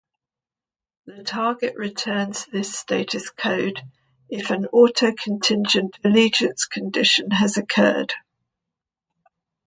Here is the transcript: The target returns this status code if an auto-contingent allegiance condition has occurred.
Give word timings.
The 1.05 1.21
target 1.23 1.75
returns 1.75 2.47
this 2.47 2.73
status 2.73 3.29
code 3.29 3.83
if 4.29 4.49
an 4.49 4.65
auto-contingent 4.65 5.99
allegiance 6.03 6.65
condition 6.65 7.29
has 7.29 7.55
occurred. 7.55 8.15